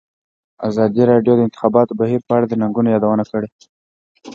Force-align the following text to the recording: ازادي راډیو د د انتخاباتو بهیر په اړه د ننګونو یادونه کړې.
ازادي 0.69 1.03
راډیو 1.11 1.33
د 1.35 1.37
د 1.39 1.45
انتخاباتو 1.47 1.97
بهیر 2.01 2.21
په 2.27 2.31
اړه 2.37 2.45
د 2.47 2.53
ننګونو 2.61 2.89
یادونه 2.95 3.23
کړې. 3.31 3.49